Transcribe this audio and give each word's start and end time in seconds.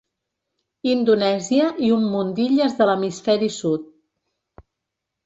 Indonèsia 0.93 1.67
i 1.87 1.91
un 1.97 2.07
munt 2.13 2.31
d'illes 2.39 2.73
de 2.79 2.87
l'hemisferi 2.91 3.51
sud. 3.59 3.85